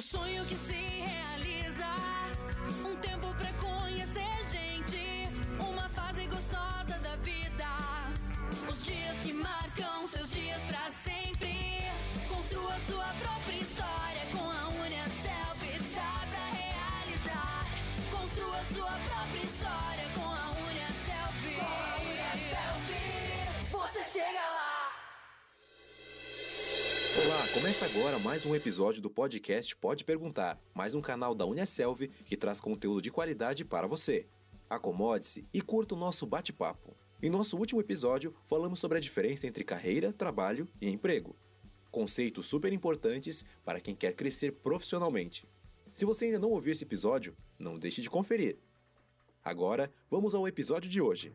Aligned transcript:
O 0.00 0.02
sonho 0.02 0.42
que 0.46 0.56
se 0.56 0.72
realiza. 0.72 1.94
Um 2.88 2.96
tempo 2.96 3.34
pra 3.34 3.52
conhecer 3.52 4.34
gente. 4.50 5.28
Uma 5.62 5.90
fase 5.90 6.26
gostosa 6.26 6.98
da 7.02 7.16
vida. 7.16 7.66
Os 8.66 8.82
dias 8.82 9.18
que 9.20 9.34
marcam 9.34 10.08
seus 10.08 10.30
dias 10.30 10.62
pra 10.62 10.90
sempre. 10.90 11.84
Construa 12.30 12.78
sua 12.88 13.08
própria 13.20 13.39
começa 27.52 27.84
agora 27.84 28.16
mais 28.20 28.46
um 28.46 28.54
episódio 28.54 29.02
do 29.02 29.10
podcast 29.10 29.74
Pode 29.74 30.04
Perguntar, 30.04 30.56
mais 30.72 30.94
um 30.94 31.00
canal 31.00 31.34
da 31.34 31.44
Uniaselv 31.44 32.06
que 32.24 32.36
traz 32.36 32.60
conteúdo 32.60 33.02
de 33.02 33.10
qualidade 33.10 33.64
para 33.64 33.88
você. 33.88 34.28
Acomode-se 34.68 35.44
e 35.52 35.60
curta 35.60 35.96
o 35.96 35.98
nosso 35.98 36.24
bate-papo. 36.26 36.96
Em 37.20 37.28
nosso 37.28 37.56
último 37.56 37.80
episódio, 37.80 38.32
falamos 38.46 38.78
sobre 38.78 38.98
a 38.98 39.00
diferença 39.00 39.48
entre 39.48 39.64
carreira, 39.64 40.12
trabalho 40.12 40.68
e 40.80 40.88
emprego. 40.88 41.34
Conceitos 41.90 42.46
super 42.46 42.72
importantes 42.72 43.44
para 43.64 43.80
quem 43.80 43.96
quer 43.96 44.14
crescer 44.14 44.52
profissionalmente. 44.52 45.48
Se 45.92 46.04
você 46.04 46.26
ainda 46.26 46.38
não 46.38 46.50
ouviu 46.50 46.72
esse 46.72 46.84
episódio, 46.84 47.36
não 47.58 47.80
deixe 47.80 48.00
de 48.00 48.08
conferir. 48.08 48.58
Agora, 49.44 49.92
vamos 50.08 50.36
ao 50.36 50.46
episódio 50.46 50.88
de 50.88 51.00
hoje. 51.00 51.32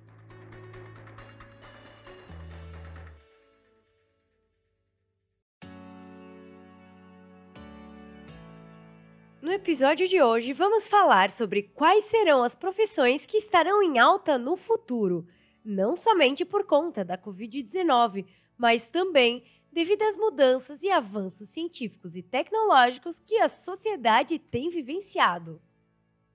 Episódio 9.56 10.06
de 10.06 10.22
hoje, 10.22 10.52
vamos 10.52 10.86
falar 10.90 11.32
sobre 11.32 11.64
quais 11.64 12.04
serão 12.06 12.44
as 12.44 12.54
profissões 12.54 13.26
que 13.26 13.38
estarão 13.38 13.82
em 13.82 13.98
alta 13.98 14.38
no 14.38 14.58
futuro, 14.58 15.26
não 15.64 15.96
somente 15.96 16.44
por 16.44 16.66
conta 16.66 17.06
da 17.06 17.18
Covid-19, 17.18 18.26
mas 18.58 18.86
também 18.90 19.46
devido 19.72 20.02
às 20.02 20.18
mudanças 20.18 20.84
e 20.84 20.92
avanços 20.92 21.50
científicos 21.50 22.18
e 22.18 22.22
tecnológicos 22.22 23.18
que 23.20 23.38
a 23.38 23.48
sociedade 23.48 24.38
tem 24.38 24.70
vivenciado. 24.70 25.62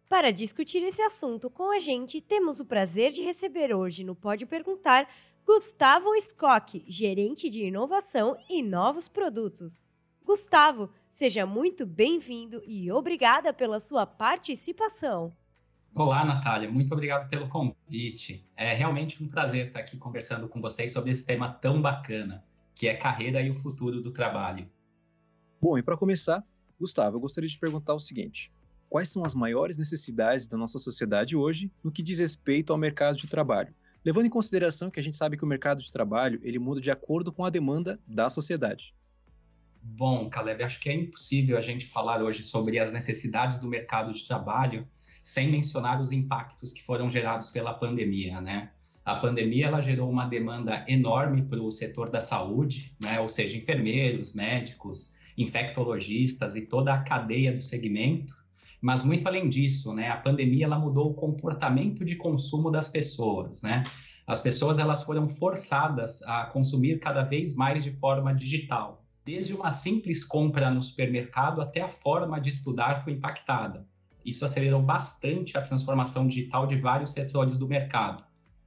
Para 0.09 0.33
discutir 0.33 0.83
esse 0.83 1.03
assunto 1.03 1.51
com 1.51 1.71
a 1.71 1.79
gente, 1.79 2.23
temos 2.23 2.59
o 2.59 2.65
prazer 2.65 3.13
de 3.13 3.23
receber 3.23 3.75
hoje 3.75 4.03
no 4.03 4.17
Pode 4.17 4.47
Perguntar 4.47 5.07
Gustavo 5.45 6.15
Skock, 6.17 6.85
gerente 6.89 7.51
de 7.51 7.67
inovação 7.67 8.37
e 8.49 8.63
novos 8.63 9.11
produtos. 9.11 9.73
Gustavo, 10.25 10.91
Seja 11.21 11.45
muito 11.45 11.85
bem-vindo 11.85 12.63
e 12.67 12.91
obrigada 12.91 13.53
pela 13.53 13.79
sua 13.79 14.07
participação. 14.07 15.31
Olá, 15.95 16.25
Natália, 16.25 16.71
muito 16.71 16.95
obrigado 16.95 17.29
pelo 17.29 17.47
convite. 17.47 18.49
É 18.57 18.73
realmente 18.73 19.23
um 19.23 19.29
prazer 19.29 19.67
estar 19.67 19.81
aqui 19.81 19.99
conversando 19.99 20.49
com 20.49 20.63
vocês 20.63 20.95
sobre 20.95 21.11
esse 21.11 21.27
tema 21.27 21.53
tão 21.53 21.83
bacana, 21.83 22.43
que 22.75 22.89
é 22.89 22.95
carreira 22.95 23.43
e 23.43 23.51
o 23.51 23.55
futuro 23.55 24.01
do 24.01 24.11
trabalho. 24.11 24.67
Bom, 25.61 25.77
e 25.77 25.83
para 25.83 25.95
começar, 25.95 26.43
Gustavo, 26.81 27.17
eu 27.17 27.21
gostaria 27.21 27.51
de 27.51 27.59
perguntar 27.59 27.93
o 27.93 28.01
seguinte: 28.01 28.51
quais 28.89 29.11
são 29.11 29.23
as 29.23 29.35
maiores 29.35 29.77
necessidades 29.77 30.49
da 30.49 30.57
nossa 30.57 30.79
sociedade 30.79 31.37
hoje 31.37 31.71
no 31.85 31.93
que 31.93 32.03
diz 32.03 32.19
respeito 32.19 32.73
ao 32.73 32.79
mercado 32.79 33.19
de 33.19 33.27
trabalho? 33.27 33.75
Levando 34.03 34.25
em 34.25 34.31
consideração 34.31 34.91
que 34.91 34.99
a 34.99 35.03
gente 35.03 35.19
sabe 35.19 35.37
que 35.37 35.45
o 35.45 35.47
mercado 35.47 35.83
de 35.83 35.93
trabalho 35.93 36.41
ele 36.43 36.59
muda 36.59 36.81
de 36.81 36.91
acordo 36.91 37.31
com 37.31 37.45
a 37.45 37.51
demanda 37.51 38.01
da 38.07 38.31
sociedade. 38.31 38.95
Bom, 39.83 40.29
Caleb, 40.29 40.63
acho 40.63 40.79
que 40.79 40.91
é 40.91 40.95
impossível 40.95 41.57
a 41.57 41.61
gente 41.61 41.87
falar 41.87 42.23
hoje 42.23 42.43
sobre 42.43 42.79
as 42.79 42.93
necessidades 42.93 43.59
do 43.59 43.67
mercado 43.67 44.13
de 44.13 44.27
trabalho 44.27 44.87
sem 45.23 45.51
mencionar 45.51 46.01
os 46.01 46.13
impactos 46.13 46.73
que 46.73 46.83
foram 46.83 47.09
gerados 47.09 47.51
pela 47.51 47.73
pandemia, 47.73 48.41
né? 48.41 48.71
A 49.05 49.17
pandemia 49.17 49.67
ela 49.67 49.81
gerou 49.81 50.11
uma 50.11 50.27
demanda 50.27 50.85
enorme 50.87 51.43
para 51.43 51.61
o 51.61 51.71
setor 51.71 52.11
da 52.11 52.21
saúde, 52.21 52.95
né? 53.01 53.19
Ou 53.21 53.29
seja, 53.29 53.57
enfermeiros, 53.57 54.35
médicos, 54.35 55.15
infectologistas 55.37 56.57
e 56.57 56.67
toda 56.67 56.93
a 56.93 57.03
cadeia 57.03 57.53
do 57.53 57.63
segmento. 57.63 58.35
Mas 58.83 59.03
muito 59.03 59.27
além 59.27 59.49
disso, 59.49 59.95
né? 59.95 60.11
A 60.11 60.17
pandemia 60.17 60.67
ela 60.67 60.79
mudou 60.79 61.11
o 61.11 61.15
comportamento 61.15 62.05
de 62.05 62.17
consumo 62.17 62.71
das 62.71 62.89
pessoas, 62.89 63.63
né? 63.63 63.83
As 64.27 64.41
pessoas 64.41 64.79
elas 64.79 65.03
foram 65.03 65.27
forçadas 65.27 66.23
a 66.23 66.45
consumir 66.47 66.99
cada 66.99 67.23
vez 67.23 67.55
mais 67.55 67.83
de 67.83 67.93
forma 67.93 68.35
digital 68.35 69.01
desde 69.31 69.55
uma 69.55 69.71
simples 69.71 70.25
compra 70.25 70.71
no 70.71 70.83
supermercado 70.83 71.61
até 71.61 71.81
a 71.81 71.89
forma 71.89 72.41
de 72.41 72.51
estudar 72.51 73.05
foi 73.05 73.13
impactada. 73.13 73.87
Isso 74.25 74.45
acelerou 74.45 74.83
bastante 74.83 75.57
a 75.57 75.63
transformação 75.63 76.27
digital 76.27 76.67
de 76.67 76.77
vários 76.77 77.13
setores 77.13 77.57
do 77.57 77.69
mercado, 77.69 78.25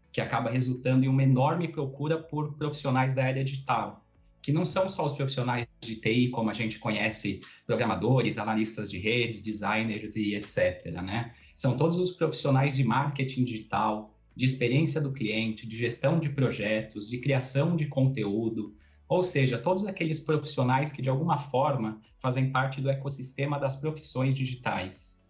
que 0.10 0.22
acaba 0.22 0.50
resultando 0.50 1.04
em 1.04 1.10
uma 1.10 1.22
enorme 1.22 1.68
procura 1.68 2.18
por 2.18 2.54
profissionais 2.54 3.14
da 3.14 3.26
área 3.26 3.44
digital, 3.44 4.06
que 4.42 4.54
não 4.54 4.66
são 4.66 4.88
só 4.88 5.06
os 5.06 5.14
profissionais 5.14 5.68
de 5.82 5.98
TI, 5.98 6.30
como 6.30 6.50
a 6.50 6.54
gente 6.54 6.80
conhece, 6.80 7.42
programadores, 7.68 8.38
analistas 8.38 8.90
de 8.90 8.98
redes, 8.98 9.42
designers 9.42 10.16
e 10.16 10.34
etc. 10.34 10.86
Né? 10.94 11.34
São 11.54 11.76
todos 11.76 12.00
os 12.00 12.12
profissionais 12.12 12.74
de 12.74 12.86
marketing 12.86 13.44
digital, 13.44 14.18
de 14.34 14.46
experiência 14.46 15.02
do 15.02 15.12
cliente, 15.12 15.68
de 15.68 15.76
gestão 15.76 16.20
de 16.20 16.30
projetos, 16.30 17.10
de 17.10 17.20
criação 17.20 17.76
de 17.76 17.86
conteúdo, 17.86 18.74
ou 19.14 19.22
seja, 19.22 19.60
todos 19.60 19.86
aqueles 19.86 20.20
profissionais 20.20 20.92
que 20.92 21.00
de 21.00 21.08
alguma 21.08 21.38
forma 21.38 22.02
fazem 22.18 22.52
parte 22.52 22.82
do 22.82 22.90
ecossistema 22.90 23.60
das 23.60 23.76
profissões 23.76 24.34
digitais. 24.34 25.24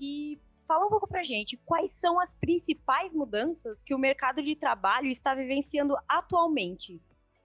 E 0.00 0.40
fala 0.66 0.86
um 0.86 0.90
pouco 0.90 1.06
pra 1.06 1.22
gente, 1.22 1.56
quais 1.64 1.92
são 1.92 2.18
as 2.18 2.34
principais 2.34 3.12
mudanças 3.12 3.80
que 3.80 3.94
o 3.94 3.98
mercado 3.98 4.42
de 4.42 4.56
trabalho 4.56 5.06
está 5.06 5.36
vivenciando 5.36 5.96
atualmente? 6.08 7.00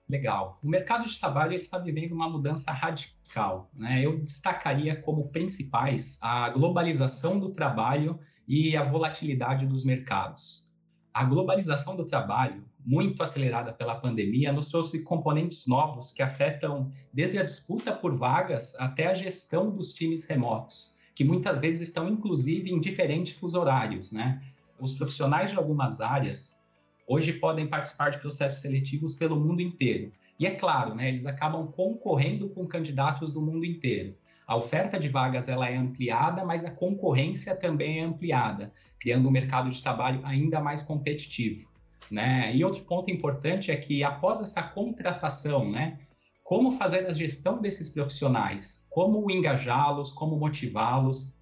Legal. 0.09 0.57
O 0.63 0.67
mercado 0.67 1.05
de 1.05 1.19
trabalho 1.19 1.53
está 1.53 1.77
vivendo 1.77 2.13
uma 2.13 2.27
mudança 2.27 2.71
radical. 2.71 3.69
Né? 3.71 4.03
Eu 4.03 4.17
destacaria 4.17 4.99
como 4.99 5.29
principais 5.29 6.17
a 6.23 6.49
globalização 6.49 7.39
do 7.39 7.51
trabalho 7.51 8.19
e 8.47 8.75
a 8.75 8.83
volatilidade 8.83 9.67
dos 9.67 9.85
mercados. 9.85 10.67
A 11.13 11.23
globalização 11.23 11.95
do 11.95 12.05
trabalho, 12.05 12.65
muito 12.85 13.21
acelerada 13.21 13.71
pela 13.71 13.95
pandemia, 13.95 14.51
nos 14.51 14.69
trouxe 14.69 15.03
componentes 15.03 15.67
novos 15.67 16.11
que 16.11 16.21
afetam 16.21 16.91
desde 17.13 17.37
a 17.37 17.43
disputa 17.43 17.93
por 17.93 18.15
vagas 18.15 18.75
até 18.79 19.07
a 19.07 19.13
gestão 19.13 19.69
dos 19.69 19.93
times 19.93 20.25
remotos, 20.25 20.97
que 21.15 21.23
muitas 21.23 21.59
vezes 21.59 21.81
estão 21.81 22.09
inclusive 22.09 22.71
em 22.71 22.79
diferentes 22.79 23.33
fuso 23.33 23.59
horários, 23.59 24.11
né? 24.11 24.41
Os 24.79 24.93
profissionais 24.93 25.51
de 25.51 25.57
algumas 25.57 26.01
áreas 26.01 26.59
hoje 27.07 27.33
podem 27.33 27.67
participar 27.67 28.09
de 28.09 28.19
processos 28.19 28.61
seletivos 28.61 29.15
pelo 29.15 29.39
mundo 29.39 29.61
inteiro. 29.61 30.11
E 30.39 30.47
é 30.47 30.55
claro, 30.55 30.95
né, 30.95 31.09
eles 31.09 31.25
acabam 31.27 31.71
concorrendo 31.71 32.49
com 32.49 32.65
candidatos 32.65 33.31
do 33.31 33.41
mundo 33.41 33.63
inteiro. 33.63 34.15
A 34.47 34.55
oferta 34.55 34.99
de 34.99 35.07
vagas 35.07 35.47
ela 35.47 35.69
é 35.69 35.77
ampliada, 35.77 36.43
mas 36.43 36.65
a 36.65 36.71
concorrência 36.71 37.55
também 37.55 37.99
é 37.99 38.03
ampliada, 38.03 38.73
criando 38.99 39.27
um 39.27 39.31
mercado 39.31 39.69
de 39.69 39.81
trabalho 39.81 40.19
ainda 40.25 40.59
mais 40.59 40.81
competitivo. 40.81 41.70
Né? 42.09 42.55
E 42.55 42.63
outro 42.63 42.83
ponto 42.83 43.09
importante 43.11 43.71
é 43.71 43.75
que 43.75 44.03
após 44.03 44.41
essa 44.41 44.61
contratação, 44.63 45.69
né, 45.69 45.97
como 46.43 46.71
fazer 46.71 47.05
a 47.07 47.13
gestão 47.13 47.61
desses 47.61 47.89
profissionais, 47.89 48.85
como 48.89 49.29
engajá-los, 49.31 50.11
como 50.11 50.35
motivá-los, 50.37 51.33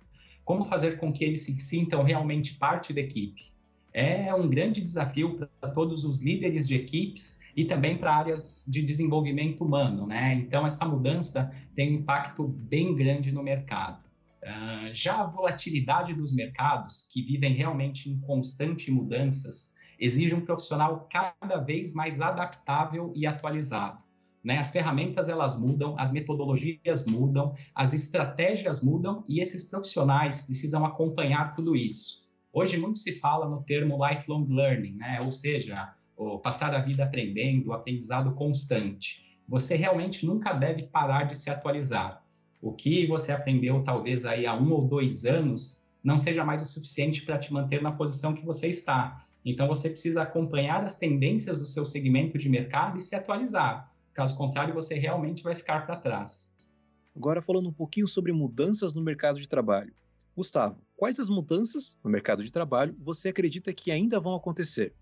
como 0.45 0.65
fazer 0.65 0.99
com 0.99 1.11
que 1.11 1.23
eles 1.23 1.43
se 1.43 1.53
sintam 1.53 2.03
realmente 2.03 2.55
parte 2.55 2.93
da 2.93 3.01
equipe. 3.01 3.51
É 3.93 4.33
um 4.33 4.47
grande 4.47 4.81
desafio 4.81 5.35
para 5.35 5.71
todos 5.71 6.03
os 6.03 6.21
líderes 6.21 6.67
de 6.67 6.75
equipes 6.75 7.39
e 7.55 7.65
também 7.65 7.97
para 7.97 8.15
áreas 8.15 8.65
de 8.67 8.81
desenvolvimento 8.81 9.63
humano, 9.63 10.05
né? 10.05 10.35
Então, 10.35 10.65
essa 10.65 10.85
mudança 10.85 11.51
tem 11.75 11.91
um 11.91 11.99
impacto 12.01 12.47
bem 12.47 12.95
grande 12.95 13.31
no 13.31 13.43
mercado. 13.43 14.03
Uh, 14.41 14.93
já 14.93 15.21
a 15.21 15.25
volatilidade 15.25 16.13
dos 16.13 16.33
mercados, 16.33 17.07
que 17.11 17.21
vivem 17.21 17.53
realmente 17.53 18.09
em 18.09 18.19
constante 18.19 18.89
mudanças, 18.89 19.73
exige 19.99 20.33
um 20.33 20.41
profissional 20.41 21.07
cada 21.11 21.57
vez 21.57 21.93
mais 21.93 22.21
adaptável 22.21 23.11
e 23.15 23.27
atualizado. 23.27 24.03
Né? 24.43 24.57
As 24.57 24.71
ferramentas 24.71 25.27
elas 25.27 25.59
mudam, 25.59 25.95
as 25.97 26.11
metodologias 26.11 27.05
mudam, 27.05 27.53
as 27.75 27.93
estratégias 27.93 28.81
mudam 28.81 29.23
e 29.27 29.41
esses 29.41 29.63
profissionais 29.63 30.41
precisam 30.41 30.85
acompanhar 30.85 31.51
tudo 31.53 31.75
isso. 31.75 32.29
Hoje 32.51 32.77
muito 32.77 32.99
se 32.99 33.19
fala 33.19 33.47
no 33.47 33.61
termo 33.63 33.99
lifelong 34.07 34.47
learning, 34.49 34.95
né? 34.95 35.19
ou 35.23 35.31
seja, 35.31 35.93
passar 36.41 36.73
a 36.73 36.79
vida 36.79 37.03
aprendendo, 37.03 37.69
o 37.69 37.73
aprendizado 37.73 38.33
constante. 38.33 39.39
Você 39.47 39.75
realmente 39.75 40.25
nunca 40.25 40.53
deve 40.53 40.83
parar 40.83 41.23
de 41.23 41.37
se 41.37 41.49
atualizar. 41.49 42.23
O 42.61 42.73
que 42.73 43.07
você 43.07 43.31
aprendeu 43.31 43.83
talvez 43.83 44.25
aí 44.25 44.45
há 44.45 44.55
um 44.55 44.71
ou 44.71 44.85
dois 44.85 45.25
anos 45.25 45.87
não 46.03 46.17
seja 46.17 46.45
mais 46.45 46.61
o 46.61 46.65
suficiente 46.65 47.23
para 47.23 47.37
te 47.37 47.53
manter 47.53 47.81
na 47.81 47.91
posição 47.91 48.33
que 48.33 48.45
você 48.45 48.67
está. 48.67 49.25
Então 49.45 49.67
você 49.67 49.89
precisa 49.89 50.21
acompanhar 50.21 50.83
as 50.83 50.95
tendências 50.95 51.59
do 51.59 51.65
seu 51.65 51.85
segmento 51.85 52.37
de 52.37 52.49
mercado 52.49 52.97
e 52.97 53.01
se 53.01 53.15
atualizar. 53.15 53.91
Caso 54.13 54.35
contrário, 54.35 54.73
você 54.73 54.95
realmente 54.95 55.43
vai 55.43 55.55
ficar 55.55 55.85
para 55.85 55.95
trás. 55.95 56.51
Agora 57.15 57.41
falando 57.41 57.69
um 57.69 57.73
pouquinho 57.73 58.07
sobre 58.07 58.31
mudanças 58.31 58.93
no 58.93 59.01
mercado 59.01 59.39
de 59.39 59.47
trabalho. 59.47 59.93
Gustavo, 60.35 60.81
quais 60.95 61.19
as 61.19 61.29
mudanças 61.29 61.97
no 62.03 62.09
mercado 62.09 62.43
de 62.43 62.51
trabalho 62.51 62.95
você 62.99 63.29
acredita 63.29 63.73
que 63.73 63.91
ainda 63.91 64.19
vão 64.19 64.35
acontecer? 64.35 64.93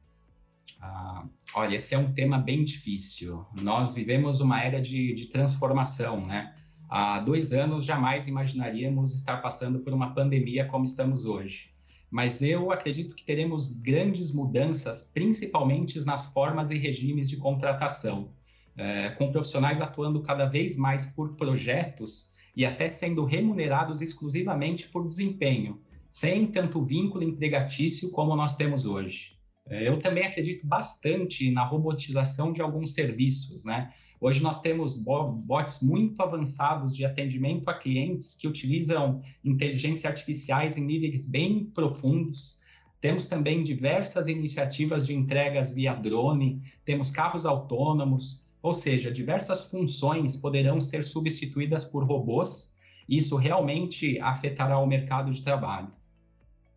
Ah, 0.81 1.25
olha, 1.55 1.75
esse 1.75 1.95
é 1.95 1.97
um 1.97 2.13
tema 2.13 2.37
bem 2.37 2.63
difícil. 2.63 3.45
Nós 3.61 3.93
vivemos 3.93 4.39
uma 4.41 4.61
era 4.61 4.81
de, 4.81 5.13
de 5.13 5.27
transformação, 5.27 6.25
né? 6.25 6.55
Há 6.89 7.19
dois 7.19 7.51
anos 7.51 7.85
jamais 7.85 8.27
imaginaríamos 8.27 9.13
estar 9.13 9.37
passando 9.37 9.79
por 9.79 9.93
uma 9.93 10.13
pandemia 10.13 10.65
como 10.65 10.85
estamos 10.85 11.25
hoje. 11.25 11.76
Mas 12.09 12.41
eu 12.41 12.71
acredito 12.71 13.15
que 13.15 13.23
teremos 13.23 13.73
grandes 13.81 14.33
mudanças, 14.33 15.11
principalmente 15.13 16.03
nas 16.05 16.31
formas 16.31 16.71
e 16.71 16.77
regimes 16.77 17.29
de 17.29 17.37
contratação, 17.37 18.31
é, 18.77 19.09
com 19.11 19.31
profissionais 19.31 19.81
atuando 19.81 20.21
cada 20.21 20.45
vez 20.45 20.77
mais 20.77 21.05
por 21.05 21.35
projetos 21.35 22.33
e 22.55 22.65
até 22.65 22.87
sendo 22.87 23.25
remunerados 23.25 24.01
exclusivamente 24.01 24.87
por 24.87 25.05
desempenho, 25.05 25.81
sem 26.09 26.47
tanto 26.47 26.83
vínculo 26.83 27.23
empregatício 27.23 28.11
como 28.11 28.35
nós 28.35 28.55
temos 28.55 28.85
hoje. 28.85 29.36
É, 29.69 29.87
eu 29.87 29.97
também 29.97 30.25
acredito 30.25 30.65
bastante 30.65 31.51
na 31.51 31.65
robotização 31.65 32.53
de 32.53 32.61
alguns 32.61 32.93
serviços, 32.93 33.65
né? 33.65 33.93
Hoje 34.19 34.41
nós 34.41 34.61
temos 34.61 34.97
bots 34.97 35.81
muito 35.81 36.21
avançados 36.23 36.95
de 36.95 37.05
atendimento 37.05 37.69
a 37.69 37.73
clientes 37.73 38.33
que 38.33 38.47
utilizam 38.47 39.21
inteligência 39.43 40.09
artificiais 40.09 40.75
em 40.75 40.83
níveis 40.83 41.25
bem 41.25 41.65
profundos. 41.65 42.59
Temos 42.99 43.27
também 43.27 43.61
diversas 43.61 44.27
iniciativas 44.27 45.05
de 45.05 45.13
entregas 45.13 45.71
via 45.71 45.93
drone, 45.93 46.63
temos 46.83 47.11
carros 47.11 47.45
autônomos, 47.45 48.47
ou 48.61 48.73
seja, 48.73 49.11
diversas 49.11 49.69
funções 49.69 50.35
poderão 50.35 50.81
ser 50.81 51.03
substituídas 51.03 51.85
por 51.85 52.03
robôs. 52.03 52.75
Isso 53.07 53.35
realmente 53.35 54.19
afetará 54.19 54.79
o 54.79 54.87
mercado 54.87 55.31
de 55.31 55.43
trabalho. 55.43 55.91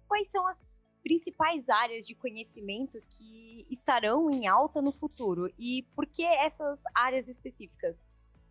Quais 0.07 0.31
são 0.31 0.47
as 0.47 0.80
principais 1.03 1.69
áreas 1.69 2.07
de 2.07 2.15
conhecimento 2.15 3.03
que 3.17 3.67
estarão 3.71 4.31
em 4.31 4.47
alta 4.47 4.81
no 4.81 4.93
futuro 4.93 5.53
e 5.59 5.85
por 5.95 6.07
que 6.07 6.25
essas 6.25 6.83
áreas 6.95 7.29
específicas? 7.29 7.97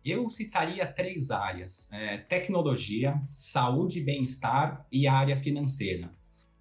Eu 0.04 0.28
citaria 0.30 0.86
três 0.86 1.30
áreas: 1.30 1.92
é, 1.92 2.18
tecnologia, 2.18 3.20
saúde 3.26 3.98
e 3.98 4.02
bem-estar 4.02 4.86
e 4.90 5.06
a 5.06 5.12
área 5.12 5.36
financeira. 5.36 6.10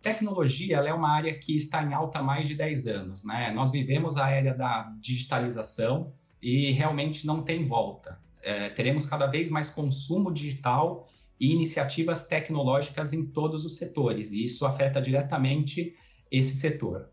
Tecnologia 0.02 0.78
é 0.78 0.94
uma 0.94 1.10
área 1.10 1.38
que 1.38 1.56
está 1.56 1.84
em 1.84 1.94
alta 1.94 2.20
há 2.20 2.24
mais 2.24 2.48
de 2.48 2.56
10 2.56 2.88
anos. 2.88 3.26
Né? 3.26 3.52
Nós 3.52 3.70
vivemos 3.70 4.18
a 4.18 4.30
era 4.30 4.54
da 4.54 4.94
digitalização 5.02 6.14
e 6.42 6.72
realmente 6.72 7.28
não 7.28 7.44
tem 7.44 7.66
volta. 7.66 8.18
É, 8.42 8.70
teremos 8.70 9.06
cada 9.06 9.28
vez 9.28 9.50
mais 9.50 9.70
consumo 9.70 10.32
digital 10.32 11.10
e 11.40 11.52
iniciativas 11.52 12.28
tecnológicas 12.28 13.14
em 13.14 13.26
todos 13.26 13.64
os 13.66 13.78
setores, 13.78 14.32
e 14.32 14.44
isso 14.44 14.66
afeta 14.66 15.02
diretamente 15.02 15.94
esse 16.30 16.58
setor. 16.58 17.10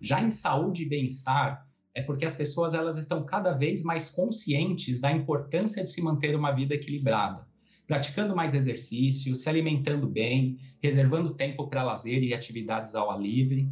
Já 0.00 0.22
em 0.22 0.30
saúde 0.30 0.82
e 0.82 0.88
bem-estar, 0.88 1.66
é 1.94 2.02
porque 2.02 2.26
as 2.26 2.34
pessoas 2.34 2.74
elas 2.74 2.98
estão 2.98 3.24
cada 3.24 3.52
vez 3.52 3.82
mais 3.82 4.10
conscientes 4.10 5.00
da 5.00 5.10
importância 5.10 5.82
de 5.82 5.90
se 5.90 6.02
manter 6.02 6.36
uma 6.36 6.52
vida 6.52 6.74
equilibrada, 6.74 7.46
praticando 7.86 8.36
mais 8.36 8.52
exercício, 8.52 9.34
se 9.34 9.48
alimentando 9.48 10.06
bem, 10.06 10.58
reservando 10.82 11.34
tempo 11.34 11.68
para 11.68 11.82
lazer 11.82 12.22
e 12.22 12.34
atividades 12.34 12.94
ao 12.94 13.10
ar 13.10 13.20
livre. 13.20 13.70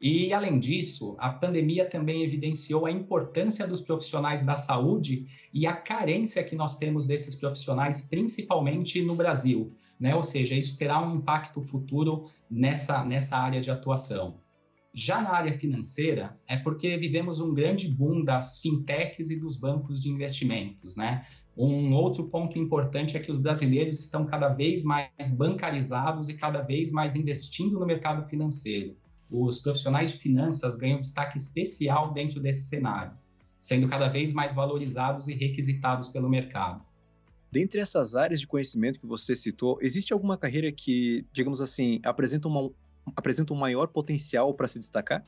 E, 0.00 0.30
além 0.32 0.60
disso, 0.60 1.16
a 1.18 1.30
pandemia 1.30 1.88
também 1.88 2.22
evidenciou 2.22 2.84
a 2.84 2.90
importância 2.90 3.66
dos 3.66 3.80
profissionais 3.80 4.44
da 4.44 4.54
saúde 4.54 5.26
e 5.54 5.66
a 5.66 5.74
carência 5.74 6.44
que 6.44 6.54
nós 6.54 6.76
temos 6.76 7.06
desses 7.06 7.34
profissionais, 7.34 8.02
principalmente 8.02 9.00
no 9.00 9.14
Brasil. 9.14 9.74
Né? 9.98 10.14
Ou 10.14 10.22
seja, 10.22 10.54
isso 10.54 10.78
terá 10.78 11.00
um 11.02 11.16
impacto 11.16 11.62
futuro 11.62 12.26
nessa, 12.50 13.02
nessa 13.04 13.38
área 13.38 13.60
de 13.60 13.70
atuação. 13.70 14.38
Já 14.92 15.22
na 15.22 15.30
área 15.30 15.54
financeira, 15.54 16.38
é 16.46 16.58
porque 16.58 16.98
vivemos 16.98 17.40
um 17.40 17.54
grande 17.54 17.88
boom 17.88 18.22
das 18.22 18.60
fintechs 18.60 19.30
e 19.30 19.40
dos 19.40 19.56
bancos 19.56 20.02
de 20.02 20.10
investimentos. 20.10 20.94
Né? 20.96 21.24
Um 21.56 21.94
outro 21.94 22.24
ponto 22.24 22.58
importante 22.58 23.16
é 23.16 23.20
que 23.20 23.32
os 23.32 23.38
brasileiros 23.38 23.98
estão 23.98 24.26
cada 24.26 24.50
vez 24.50 24.82
mais 24.82 25.34
bancarizados 25.38 26.28
e 26.28 26.36
cada 26.36 26.60
vez 26.60 26.90
mais 26.90 27.16
investindo 27.16 27.80
no 27.80 27.86
mercado 27.86 28.28
financeiro 28.28 28.94
os 29.30 29.58
profissionais 29.58 30.12
de 30.12 30.18
finanças 30.18 30.76
ganham 30.76 31.00
destaque 31.00 31.36
especial 31.36 32.12
dentro 32.12 32.40
desse 32.40 32.68
cenário, 32.68 33.12
sendo 33.58 33.88
cada 33.88 34.08
vez 34.08 34.32
mais 34.32 34.52
valorizados 34.52 35.28
e 35.28 35.34
requisitados 35.34 36.08
pelo 36.08 36.28
mercado. 36.28 36.84
Dentre 37.50 37.80
essas 37.80 38.14
áreas 38.14 38.40
de 38.40 38.46
conhecimento 38.46 39.00
que 39.00 39.06
você 39.06 39.34
citou, 39.34 39.78
existe 39.80 40.12
alguma 40.12 40.36
carreira 40.36 40.70
que, 40.70 41.24
digamos 41.32 41.60
assim, 41.60 42.00
apresenta, 42.04 42.48
uma, 42.48 42.70
apresenta 43.16 43.52
um 43.52 43.56
maior 43.56 43.88
potencial 43.88 44.52
para 44.52 44.68
se 44.68 44.78
destacar? 44.78 45.24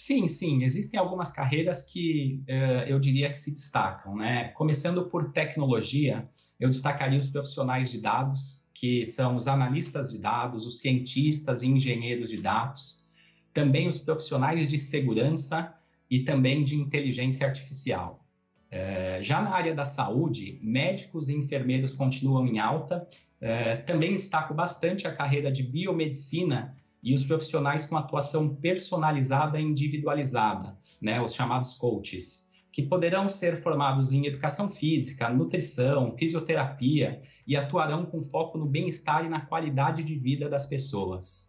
Sim, 0.00 0.28
sim, 0.28 0.64
existem 0.64 0.98
algumas 0.98 1.30
carreiras 1.30 1.84
que 1.84 2.42
uh, 2.48 2.88
eu 2.88 2.98
diria 2.98 3.28
que 3.28 3.36
se 3.36 3.50
destacam, 3.50 4.16
né? 4.16 4.48
Começando 4.54 5.04
por 5.10 5.30
tecnologia, 5.30 6.26
eu 6.58 6.70
destacaria 6.70 7.18
os 7.18 7.26
profissionais 7.26 7.90
de 7.90 8.00
dados, 8.00 8.66
que 8.72 9.04
são 9.04 9.36
os 9.36 9.46
analistas 9.46 10.10
de 10.10 10.16
dados, 10.16 10.64
os 10.64 10.80
cientistas 10.80 11.62
e 11.62 11.66
engenheiros 11.66 12.30
de 12.30 12.38
dados, 12.38 13.10
também 13.52 13.88
os 13.88 13.98
profissionais 13.98 14.70
de 14.70 14.78
segurança 14.78 15.74
e 16.10 16.20
também 16.20 16.64
de 16.64 16.76
inteligência 16.76 17.46
artificial. 17.46 18.26
É, 18.70 19.18
já 19.20 19.42
na 19.42 19.50
área 19.50 19.74
da 19.74 19.84
saúde, 19.84 20.58
médicos 20.62 21.28
e 21.28 21.36
enfermeiros 21.36 21.92
continuam 21.92 22.46
em 22.46 22.58
alta. 22.58 23.06
É, 23.38 23.76
também 23.76 24.12
destaco 24.12 24.54
bastante 24.54 25.06
a 25.06 25.14
carreira 25.14 25.52
de 25.52 25.62
biomedicina 25.62 26.74
e 27.02 27.14
os 27.14 27.24
profissionais 27.24 27.86
com 27.86 27.96
atuação 27.96 28.54
personalizada 28.56 29.58
e 29.58 29.62
individualizada, 29.62 30.76
né, 31.00 31.20
os 31.20 31.34
chamados 31.34 31.74
coaches 31.74 32.50
que 32.72 32.82
poderão 32.82 33.28
ser 33.28 33.56
formados 33.56 34.12
em 34.12 34.26
educação 34.26 34.68
física, 34.68 35.28
nutrição, 35.28 36.16
fisioterapia 36.16 37.20
e 37.46 37.56
atuarão 37.56 38.06
com 38.06 38.22
foco 38.22 38.56
no 38.58 38.66
bem-estar 38.66 39.24
e 39.24 39.28
na 39.28 39.44
qualidade 39.44 40.02
de 40.02 40.14
vida 40.14 40.48
das 40.48 40.66
pessoas. 40.66 41.48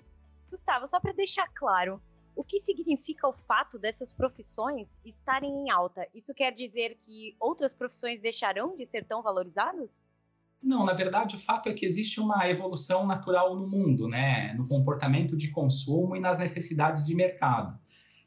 Gustavo, 0.49 0.87
só 0.87 0.99
para 0.99 1.13
deixar 1.13 1.47
claro, 1.53 2.01
o 2.35 2.43
que 2.43 2.59
significa 2.59 3.27
o 3.27 3.33
fato 3.33 3.77
dessas 3.77 4.11
profissões 4.11 4.97
estarem 5.05 5.51
em 5.51 5.69
alta? 5.69 6.07
Isso 6.13 6.33
quer 6.33 6.51
dizer 6.51 6.97
que 7.03 7.35
outras 7.39 7.73
profissões 7.73 8.19
deixarão 8.19 8.75
de 8.75 8.85
ser 8.85 9.05
tão 9.05 9.21
valorizadas? 9.21 10.03
Não, 10.61 10.85
na 10.85 10.93
verdade, 10.93 11.35
o 11.35 11.39
fato 11.39 11.69
é 11.69 11.73
que 11.73 11.85
existe 11.85 12.19
uma 12.19 12.47
evolução 12.47 13.07
natural 13.07 13.55
no 13.55 13.67
mundo, 13.67 14.07
né? 14.07 14.53
no 14.53 14.67
comportamento 14.67 15.35
de 15.35 15.49
consumo 15.49 16.15
e 16.15 16.19
nas 16.19 16.37
necessidades 16.37 17.05
de 17.05 17.15
mercado. 17.15 17.79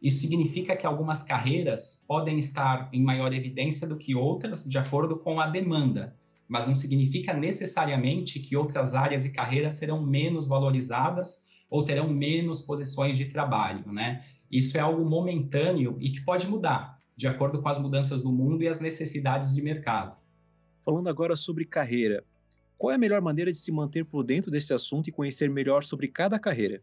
Isso 0.02 0.18
significa 0.18 0.76
que 0.76 0.84
algumas 0.84 1.22
carreiras 1.22 2.04
podem 2.06 2.38
estar 2.38 2.90
em 2.92 3.02
maior 3.02 3.32
evidência 3.32 3.86
do 3.86 3.96
que 3.96 4.14
outras, 4.14 4.64
de 4.64 4.76
acordo 4.76 5.16
com 5.16 5.40
a 5.40 5.46
demanda, 5.46 6.16
mas 6.48 6.66
não 6.66 6.74
significa 6.74 7.32
necessariamente 7.32 8.40
que 8.40 8.56
outras 8.56 8.94
áreas 8.94 9.24
e 9.24 9.30
carreiras 9.30 9.74
serão 9.74 10.04
menos 10.04 10.46
valorizadas 10.46 11.46
ou 11.70 11.84
terão 11.84 12.08
menos 12.08 12.60
posições 12.60 13.16
de 13.16 13.26
trabalho, 13.26 13.90
né? 13.90 14.22
Isso 14.50 14.76
é 14.76 14.80
algo 14.80 15.08
momentâneo 15.08 15.96
e 16.00 16.10
que 16.10 16.20
pode 16.20 16.46
mudar, 16.46 17.00
de 17.16 17.26
acordo 17.26 17.62
com 17.62 17.68
as 17.68 17.78
mudanças 17.78 18.22
do 18.22 18.30
mundo 18.30 18.62
e 18.62 18.68
as 18.68 18.80
necessidades 18.80 19.54
de 19.54 19.62
mercado. 19.62 20.16
Falando 20.84 21.08
agora 21.08 21.34
sobre 21.34 21.64
carreira, 21.64 22.22
qual 22.76 22.90
é 22.90 22.96
a 22.96 22.98
melhor 22.98 23.22
maneira 23.22 23.50
de 23.50 23.56
se 23.56 23.72
manter 23.72 24.04
por 24.04 24.22
dentro 24.22 24.50
desse 24.50 24.74
assunto 24.74 25.08
e 25.08 25.12
conhecer 25.12 25.48
melhor 25.48 25.82
sobre 25.82 26.08
cada 26.08 26.38
carreira? 26.38 26.82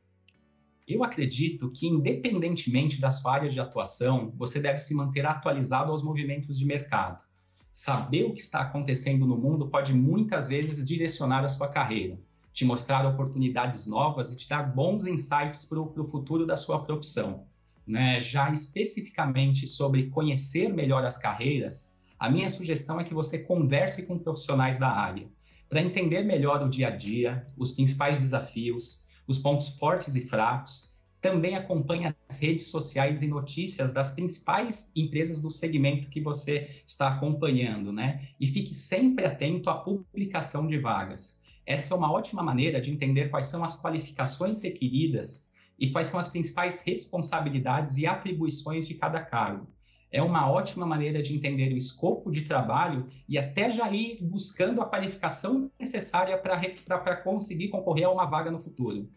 Eu 0.88 1.04
acredito 1.04 1.70
que, 1.70 1.86
independentemente 1.86 3.00
da 3.00 3.12
sua 3.12 3.36
área 3.36 3.50
de 3.50 3.60
atuação, 3.60 4.34
você 4.36 4.60
deve 4.60 4.80
se 4.80 4.96
manter 4.96 5.24
atualizado 5.24 5.92
aos 5.92 6.02
movimentos 6.02 6.58
de 6.58 6.66
mercado. 6.66 7.24
Saber 7.72 8.24
o 8.24 8.34
que 8.34 8.42
está 8.42 8.62
acontecendo 8.62 9.28
no 9.28 9.38
mundo 9.38 9.70
pode 9.70 9.94
muitas 9.94 10.48
vezes 10.48 10.84
direcionar 10.84 11.46
a 11.46 11.50
sua 11.50 11.68
carreira, 11.68 12.20
te 12.52 12.66
mostrar 12.66 13.06
oportunidades 13.06 13.86
novas 13.86 14.32
e 14.32 14.36
te 14.36 14.50
dar 14.50 14.64
bons 14.64 15.06
insights 15.06 15.64
para 15.66 15.80
o 15.80 16.08
futuro 16.08 16.48
da 16.48 16.58
sua 16.58 16.84
profissão. 16.84 17.46
Né? 17.86 18.20
Já 18.20 18.52
especificamente 18.52 19.68
sobre 19.68 20.10
conhecer 20.10 20.74
melhor 20.74 21.06
as 21.06 21.20
carreiras, 21.20 21.91
a 22.22 22.30
minha 22.30 22.48
sugestão 22.50 23.00
é 23.00 23.04
que 23.04 23.16
você 23.16 23.40
converse 23.40 24.06
com 24.06 24.20
profissionais 24.20 24.78
da 24.78 24.88
área, 24.88 25.28
para 25.68 25.82
entender 25.82 26.22
melhor 26.22 26.62
o 26.62 26.70
dia 26.70 26.90
a 26.90 26.92
dia, 26.92 27.48
os 27.58 27.72
principais 27.72 28.20
desafios, 28.20 29.04
os 29.28 29.40
pontos 29.40 29.70
fortes 29.70 30.16
e 30.16 30.22
fracos, 30.28 30.94
também 31.20 31.56
acompanhe 31.56 32.06
as 32.06 32.40
redes 32.40 32.68
sociais 32.68 33.24
e 33.24 33.28
notícias 33.28 33.92
das 33.92 34.12
principais 34.12 34.92
empresas 34.96 35.42
do 35.42 35.50
segmento 35.50 36.10
que 36.10 36.22
você 36.22 36.70
está 36.86 37.08
acompanhando, 37.08 37.92
né? 37.92 38.28
E 38.40 38.46
fique 38.46 38.76
sempre 38.76 39.26
atento 39.26 39.72
à 39.72 39.80
publicação 39.80 40.68
de 40.68 40.78
vagas. 40.78 41.42
Essa 41.66 41.96
é 41.96 41.98
uma 41.98 42.12
ótima 42.12 42.44
maneira 42.44 42.80
de 42.80 42.92
entender 42.92 43.30
quais 43.30 43.48
são 43.48 43.64
as 43.64 43.82
qualificações 43.82 44.62
requeridas 44.62 45.50
e 45.80 45.90
quais 45.90 46.06
são 46.06 46.20
as 46.20 46.28
principais 46.28 46.84
responsabilidades 46.84 47.98
e 47.98 48.06
atribuições 48.06 48.88
de 48.88 48.94
cada 48.94 49.20
cargo. 49.22 49.68
É 50.12 50.22
uma 50.22 50.50
ótima 50.52 50.86
maneira 50.86 51.22
de 51.22 51.34
entender 51.34 51.72
o 51.74 51.78
escopo 51.78 52.30
de 52.30 52.42
trabalho 52.42 53.08
e 53.30 53.38
até 53.38 53.72
já 53.72 53.90
ir 53.92 54.22
buscando 54.22 54.82
a 54.82 54.86
qualificação 54.86 55.72
necessária 55.80 56.38
para 56.38 57.16
conseguir 57.18 57.70
concorrer 57.70 58.06
a 58.06 58.12
uma 58.12 58.26
vaga 58.26 58.52
no 58.52 58.60
futuro. 58.60 59.10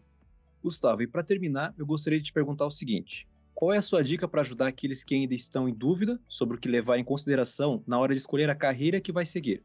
Gustavo, 0.63 1.01
e 1.01 1.07
para 1.07 1.23
terminar, 1.23 1.73
eu 1.77 1.85
gostaria 1.85 2.19
de 2.19 2.25
te 2.25 2.33
perguntar 2.33 2.65
o 2.65 2.71
seguinte: 2.71 3.27
qual 3.53 3.73
é 3.73 3.77
a 3.77 3.81
sua 3.81 4.03
dica 4.03 4.27
para 4.27 4.41
ajudar 4.41 4.67
aqueles 4.67 5.03
que 5.03 5.13
ainda 5.13 5.35
estão 5.35 5.67
em 5.67 5.73
dúvida 5.73 6.19
sobre 6.27 6.57
o 6.57 6.59
que 6.59 6.69
levar 6.69 6.97
em 6.97 7.03
consideração 7.03 7.83
na 7.85 7.99
hora 7.99 8.13
de 8.13 8.19
escolher 8.19 8.49
a 8.49 8.55
carreira 8.55 9.01
que 9.01 9.11
vai 9.11 9.25
seguir? 9.25 9.63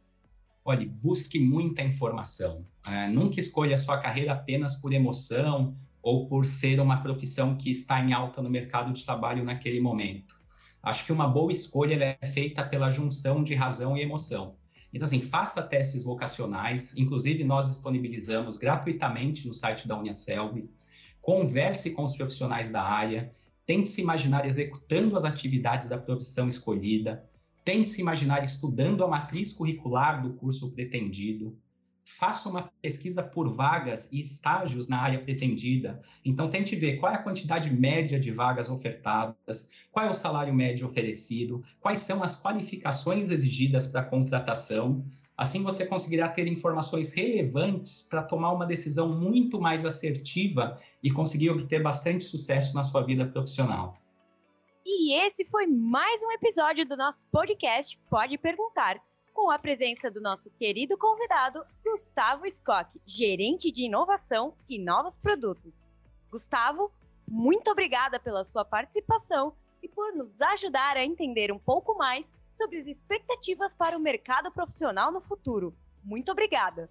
Olhe, 0.65 0.87
busque 0.87 1.39
muita 1.39 1.83
informação. 1.83 2.67
É, 2.87 3.09
nunca 3.09 3.41
escolha 3.41 3.77
a 3.77 3.79
sua 3.79 3.99
carreira 3.99 4.33
apenas 4.33 4.75
por 4.75 4.93
emoção 4.93 5.77
ou 6.03 6.29
por 6.29 6.45
ser 6.45 6.81
uma 6.81 7.03
profissão 7.03 7.57
que 7.57 7.71
está 7.71 8.01
em 8.01 8.13
alta 8.13 8.43
no 8.43 8.51
mercado 8.51 8.93
de 8.93 9.05
trabalho 9.05 9.45
naquele 9.45 9.81
momento. 9.81 10.40
Acho 10.83 11.05
que 11.05 11.13
uma 11.13 11.29
boa 11.29 11.53
escolha 11.53 12.17
é 12.21 12.27
feita 12.27 12.65
pela 12.65 12.91
junção 12.91 13.45
de 13.45 13.55
razão 13.55 13.97
e 13.97 14.03
emoção. 14.03 14.57
Então, 14.93 15.05
assim, 15.05 15.21
faça 15.21 15.63
testes 15.63 16.03
vocacionais, 16.03 16.97
inclusive 16.97 17.45
nós 17.45 17.69
disponibilizamos 17.69 18.57
gratuitamente 18.57 19.47
no 19.47 19.55
site 19.55 19.87
da 19.87 19.97
Uniaselv. 19.97 20.69
Converse 21.21 21.91
com 21.91 22.03
os 22.03 22.17
profissionais 22.17 22.71
da 22.71 22.83
área, 22.83 23.31
tente 23.67 23.89
se 23.89 24.01
imaginar 24.01 24.47
executando 24.47 25.17
as 25.17 25.25
atividades 25.25 25.89
da 25.89 25.99
profissão 25.99 26.49
escolhida, 26.49 27.25
tente 27.65 27.91
se 27.91 28.01
imaginar 28.01 28.43
estudando 28.43 29.05
a 29.05 29.09
matriz 29.09 29.53
curricular 29.53 30.23
do 30.23 30.33
curso 30.33 30.73
pretendido, 30.73 31.57
faça 32.19 32.49
uma 32.49 32.71
pesquisa 32.83 33.23
por 33.23 33.49
vagas 33.49 34.11
e 34.13 34.21
estágios 34.21 34.89
na 34.89 34.99
área 34.99 35.23
pretendida. 35.23 36.01
Então, 36.25 36.51
tente 36.51 36.75
ver 36.75 36.97
qual 36.97 37.13
é 37.13 37.17
a 37.17 37.23
quantidade 37.23 37.71
média 37.71 38.19
de 38.19 38.31
vagas 38.31 38.69
ofertadas, 38.69 39.71
qual 39.93 40.07
é 40.07 40.11
o 40.11 40.15
salário 40.15 40.53
médio 40.53 40.87
oferecido, 40.87 41.63
quais 41.79 42.01
são 42.01 42.23
as 42.23 42.41
qualificações 42.41 43.31
exigidas 43.31 43.87
para 43.87 44.03
contratação. 44.03 45.05
Assim, 45.37 45.63
você 45.63 45.87
conseguirá 45.87 46.29
ter 46.29 46.47
informações 46.47 47.13
relevantes 47.13 48.03
para 48.03 48.23
tomar 48.23 48.53
uma 48.53 48.67
decisão 48.67 49.09
muito 49.09 49.61
mais 49.61 49.85
assertiva 49.85 50.79
e 51.03 51.11
conseguir 51.11 51.51
obter 51.51 51.83
bastante 51.83 52.25
sucesso 52.25 52.75
na 52.75 52.83
sua 52.83 53.03
vida 53.03 53.25
profissional. 53.25 53.97
E 54.85 55.15
esse 55.15 55.45
foi 55.45 55.67
mais 55.67 56.23
um 56.23 56.33
episódio 56.33 56.87
do 56.87 56.97
nosso 56.97 57.29
podcast 57.29 57.99
Pode 58.11 58.37
Perguntar 58.37 59.01
com 59.33 59.51
a 59.51 59.59
presença 59.59 60.11
do 60.11 60.21
nosso 60.21 60.51
querido 60.51 60.97
convidado, 60.97 61.65
Gustavo 61.85 62.47
Skock, 62.47 63.01
gerente 63.07 63.73
de 63.73 63.85
inovação 63.85 64.55
e 64.69 64.79
novos 64.79 65.17
produtos. 65.17 65.87
Gustavo, 66.31 66.93
muito 67.29 67.71
obrigada 67.71 68.19
pela 68.21 68.45
sua 68.45 68.65
participação 68.65 69.53
e 69.83 69.89
por 69.89 70.13
nos 70.15 70.41
ajudar 70.41 70.97
a 70.97 71.05
entender 71.05 71.53
um 71.53 71.59
pouco 71.59 71.97
mais 71.97 72.25
sobre 72.53 72.79
as 72.79 72.87
expectativas 72.87 73.75
para 73.75 73.97
o 73.97 74.01
mercado 74.01 74.51
profissional 74.51 75.11
no 75.11 75.21
futuro. 75.21 75.75
Muito 76.05 76.31
obrigada. 76.31 76.91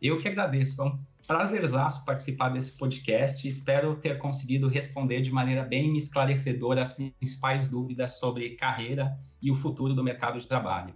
Eu 0.00 0.18
que 0.18 0.28
agradeço, 0.28 0.76
foi 0.76 0.86
um 0.86 0.98
prazerzaço 1.26 2.04
participar 2.04 2.50
desse 2.50 2.76
podcast. 2.76 3.48
Espero 3.48 3.96
ter 3.96 4.18
conseguido 4.18 4.68
responder 4.68 5.22
de 5.22 5.32
maneira 5.32 5.62
bem 5.62 5.96
esclarecedora 5.96 6.82
as 6.82 6.92
principais 6.92 7.66
dúvidas 7.66 8.18
sobre 8.18 8.56
carreira 8.56 9.18
e 9.40 9.50
o 9.50 9.54
futuro 9.54 9.94
do 9.94 10.04
mercado 10.04 10.38
de 10.38 10.46
trabalho. 10.46 10.94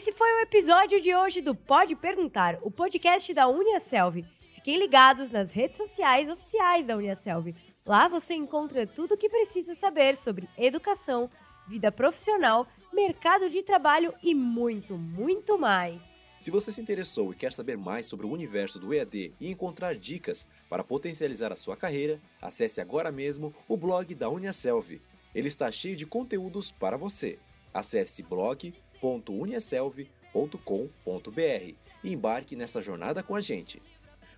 Esse 0.00 0.12
foi 0.12 0.32
o 0.32 0.40
episódio 0.40 0.98
de 0.98 1.14
hoje 1.14 1.42
do 1.42 1.54
Pode 1.54 1.94
Perguntar, 1.94 2.58
o 2.62 2.70
podcast 2.70 3.34
da 3.34 3.46
Uniaselv. 3.46 4.24
Fiquem 4.54 4.78
ligados 4.78 5.30
nas 5.30 5.50
redes 5.50 5.76
sociais 5.76 6.26
oficiais 6.26 6.86
da 6.86 6.96
Uniaselv. 6.96 7.54
Lá 7.84 8.08
você 8.08 8.32
encontra 8.32 8.86
tudo 8.86 9.12
o 9.12 9.16
que 9.18 9.28
precisa 9.28 9.74
saber 9.74 10.16
sobre 10.16 10.48
educação, 10.56 11.28
vida 11.68 11.92
profissional, 11.92 12.66
mercado 12.90 13.50
de 13.50 13.62
trabalho 13.62 14.14
e 14.22 14.34
muito, 14.34 14.96
muito 14.96 15.58
mais. 15.58 16.00
Se 16.38 16.50
você 16.50 16.72
se 16.72 16.80
interessou 16.80 17.32
e 17.32 17.36
quer 17.36 17.52
saber 17.52 17.76
mais 17.76 18.06
sobre 18.06 18.24
o 18.24 18.32
universo 18.32 18.78
do 18.78 18.94
EAD 18.94 19.34
e 19.38 19.50
encontrar 19.50 19.94
dicas 19.94 20.48
para 20.70 20.82
potencializar 20.82 21.52
a 21.52 21.56
sua 21.56 21.76
carreira, 21.76 22.18
acesse 22.40 22.80
agora 22.80 23.12
mesmo 23.12 23.54
o 23.68 23.76
blog 23.76 24.14
da 24.14 24.30
Uniaselv. 24.30 24.98
Ele 25.34 25.48
está 25.48 25.70
cheio 25.70 25.94
de 25.94 26.06
conteúdos 26.06 26.72
para 26.72 26.96
você. 26.96 27.38
Acesse 27.72 28.22
blog 28.22 28.72
www.uniaselv.com.br 29.00 31.74
e 32.02 32.12
embarque 32.12 32.56
nessa 32.56 32.80
jornada 32.80 33.22
com 33.22 33.34
a 33.34 33.40
gente. 33.40 33.82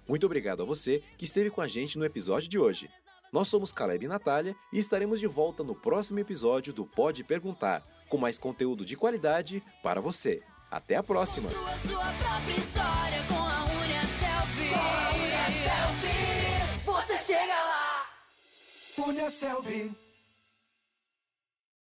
Muito 0.08 0.26
obrigado 0.26 0.62
a 0.62 0.66
você 0.66 1.02
que 1.16 1.24
esteve 1.24 1.50
com 1.50 1.60
a 1.60 1.68
gente 1.68 1.98
no 1.98 2.04
episódio 2.04 2.48
de 2.48 2.58
hoje. 2.58 2.90
Nós 3.32 3.48
somos 3.48 3.72
Caleb 3.72 4.04
e 4.04 4.08
Natália 4.08 4.54
e 4.72 4.78
estaremos 4.78 5.18
de 5.18 5.26
volta 5.26 5.64
no 5.64 5.74
próximo 5.74 6.18
episódio 6.18 6.72
do 6.72 6.84
Pode 6.84 7.24
Perguntar, 7.24 7.82
com 8.08 8.18
mais 8.18 8.38
conteúdo 8.38 8.84
de 8.84 8.96
qualidade 8.96 9.62
para 9.82 10.00
você. 10.00 10.42
Até 10.70 10.96
a 10.96 11.02
próxima! 11.02 11.48
Você 16.84 17.18
chega 17.18 17.54
lá! 17.54 18.06